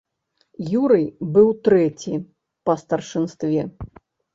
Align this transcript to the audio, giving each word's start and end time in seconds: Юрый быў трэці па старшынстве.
Юрый 0.81 1.05
быў 1.37 1.47
трэці 1.69 2.13
па 2.67 2.73
старшынстве. 2.85 3.61